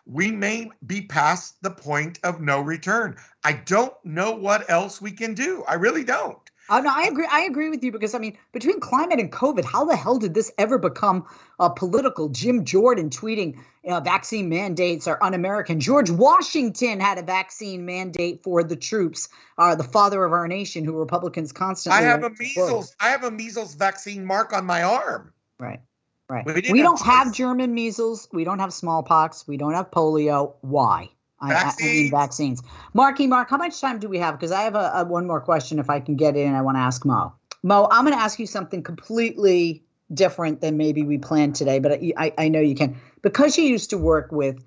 [0.04, 3.16] We may be past the point of no return.
[3.44, 5.64] I don't know what else we can do.
[5.66, 6.45] I really don't.
[6.68, 7.28] Oh, no, I agree.
[7.30, 10.34] I agree with you because I mean, between climate and COVID, how the hell did
[10.34, 11.26] this ever become
[11.60, 12.28] uh, political?
[12.28, 13.58] Jim Jordan tweeting
[13.88, 15.78] uh, vaccine mandates are un-American.
[15.78, 20.84] George Washington had a vaccine mandate for the troops, uh, the father of our nation,
[20.84, 22.00] who Republicans constantly.
[22.00, 22.94] I have a measles.
[23.00, 25.32] I have a measles vaccine mark on my arm.
[25.58, 25.80] Right.
[26.28, 26.44] Right.
[26.44, 28.28] We, we don't have German measles.
[28.32, 29.46] We don't have smallpox.
[29.46, 30.54] We don't have polio.
[30.60, 31.10] Why?
[31.42, 31.76] Vaccines.
[31.80, 32.62] I, I, mean vaccines.
[32.94, 34.34] Marky Mark, how much time do we have?
[34.34, 36.54] Because I have a, a, one more question if I can get in.
[36.54, 37.34] I want to ask Moe.
[37.62, 39.82] Moe, I'm going to ask you something completely
[40.14, 42.96] different than maybe we planned today, but I, I know you can.
[43.22, 44.64] Because you used to work with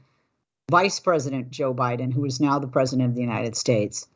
[0.70, 4.08] Vice President Joe Biden, who is now the President of the United States,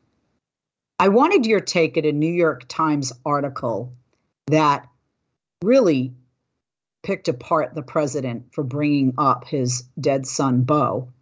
[0.98, 3.92] I wanted your take at a New York Times article
[4.46, 4.86] that
[5.62, 6.14] really
[7.02, 11.12] picked apart the president for bringing up his dead son, Beau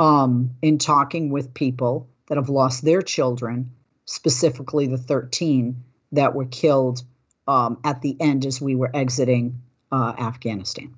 [0.00, 3.70] um, in talking with people that have lost their children,
[4.06, 7.02] specifically the 13 that were killed
[7.46, 9.60] um, at the end as we were exiting
[9.92, 10.94] uh, Afghanistan.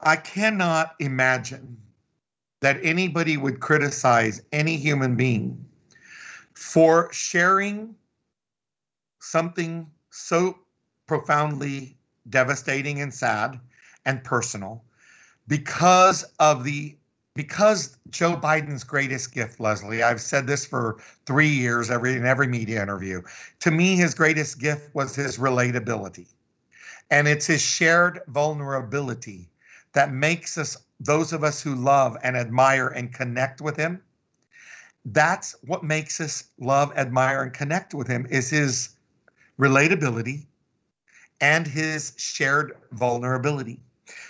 [0.00, 1.76] I cannot imagine
[2.60, 5.66] that anybody would criticize any human being
[6.54, 7.94] for sharing
[9.20, 10.58] something so
[11.06, 11.96] profoundly
[12.28, 13.60] devastating and sad
[14.06, 14.84] and personal
[15.48, 16.96] because of the
[17.36, 22.48] because Joe Biden's greatest gift, Leslie, I've said this for three years every in every
[22.48, 23.22] media interview.
[23.60, 26.26] To me, his greatest gift was his relatability.
[27.10, 29.48] And it's his shared vulnerability
[29.92, 34.02] that makes us those of us who love and admire and connect with him.
[35.04, 38.88] That's what makes us love, admire, and connect with him is his
[39.60, 40.46] relatability
[41.40, 43.78] and his shared vulnerability.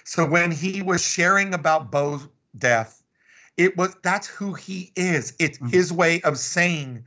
[0.05, 2.29] So when he was sharing about Beau's
[2.59, 3.03] death.
[3.57, 5.35] It was that's who he is.
[5.39, 5.69] It's mm-hmm.
[5.69, 7.05] his way of saying,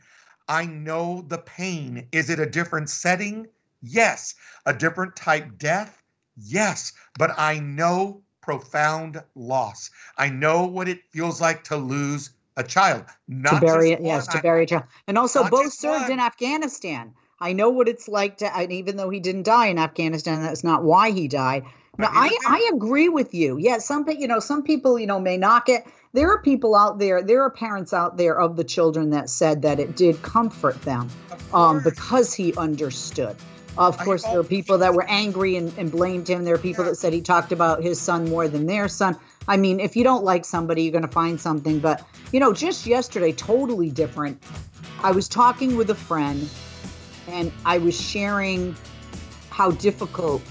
[0.47, 2.07] I know the pain.
[2.11, 3.47] Is it a different setting?
[3.81, 4.35] Yes.
[4.65, 6.01] A different type death?
[6.35, 6.93] Yes.
[7.17, 9.91] But I know profound loss.
[10.17, 13.05] I know what it feels like to lose a child.
[13.27, 14.83] Not to bury it, yes, to bury a child.
[15.07, 16.13] And also both served one.
[16.13, 17.13] in Afghanistan.
[17.39, 20.63] I know what it's like to, and even though he didn't die in Afghanistan, that's
[20.63, 21.63] not why he died.
[21.99, 23.57] No, I, I agree with you.
[23.57, 25.85] Yeah, some you know some people you know may knock it.
[26.13, 27.21] There are people out there.
[27.21, 31.09] There are parents out there of the children that said that it did comfort them
[31.53, 33.35] um, because he understood.
[33.77, 36.45] Of course, there are people that were angry and, and blamed him.
[36.45, 39.17] There are people that said he talked about his son more than their son.
[39.47, 41.79] I mean, if you don't like somebody, you're going to find something.
[41.79, 44.41] But, you know, just yesterday, totally different.
[45.01, 46.49] I was talking with a friend
[47.27, 48.75] and I was sharing
[49.49, 50.41] how difficult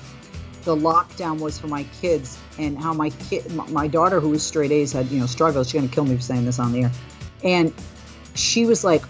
[0.68, 4.70] the lockdown was for my kids and how my kid, my daughter who was straight
[4.70, 5.70] A's had, you know, struggles.
[5.70, 6.92] She's going to kill me for saying this on the air.
[7.42, 7.72] And
[8.34, 9.02] she was like,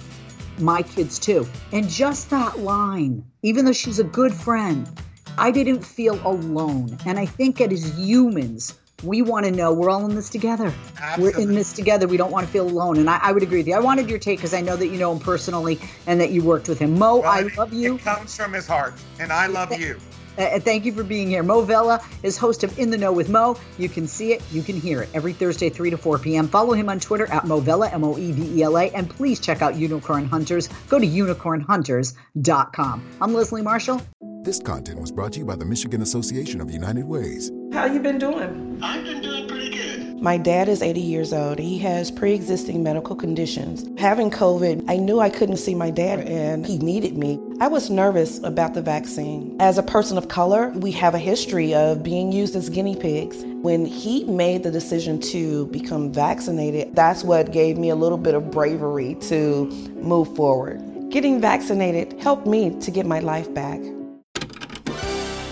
[0.60, 1.48] my kids too.
[1.72, 4.88] And just that line, even though she's a good friend,
[5.36, 6.96] I didn't feel alone.
[7.04, 10.72] And I think that as humans, we want to know we're all in this together.
[11.00, 11.44] Absolutely.
[11.44, 12.06] We're in this together.
[12.06, 12.98] We don't want to feel alone.
[12.98, 13.74] And I, I would agree with you.
[13.74, 16.44] I wanted your take because I know that you know him personally and that you
[16.44, 16.96] worked with him.
[16.96, 17.96] Moe, well, I love you.
[17.96, 19.98] It comes from his heart, and I love you.
[20.38, 21.42] Uh, thank you for being here.
[21.42, 23.56] Moe Vela is host of In the Know with Moe.
[23.76, 26.48] You can see it, you can hear it every Thursday, 3 to 4 p.m.
[26.48, 29.10] Follow him on Twitter at Moe Vela, M O E V E L A, and
[29.10, 30.68] please check out Unicorn Hunters.
[30.88, 33.08] Go to unicornhunters.com.
[33.20, 34.00] I'm Leslie Marshall.
[34.42, 37.50] This content was brought to you by the Michigan Association of United Ways.
[37.72, 38.78] How you been doing?
[38.80, 39.87] I've been doing pretty good.
[40.20, 41.60] My dad is 80 years old.
[41.60, 43.86] He has pre existing medical conditions.
[44.00, 47.38] Having COVID, I knew I couldn't see my dad and he needed me.
[47.60, 49.56] I was nervous about the vaccine.
[49.60, 53.44] As a person of color, we have a history of being used as guinea pigs.
[53.62, 58.34] When he made the decision to become vaccinated, that's what gave me a little bit
[58.34, 59.66] of bravery to
[60.02, 60.82] move forward.
[61.10, 63.80] Getting vaccinated helped me to get my life back.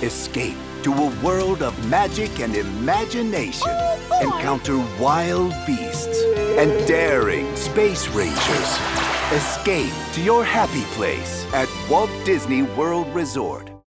[0.03, 3.71] Escape to a world of magic and imagination.
[4.23, 6.23] Encounter wild beasts
[6.57, 8.79] and daring space rangers.
[9.31, 13.76] Escape to your happy place at Walt Disney World Resort.